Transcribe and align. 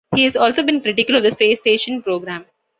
He 0.15 0.23
has 0.23 0.35
also 0.35 0.63
been 0.63 0.81
critical 0.81 1.15
of 1.15 1.21
the 1.21 1.29
space 1.29 1.59
station 1.59 2.01
program. 2.01 2.47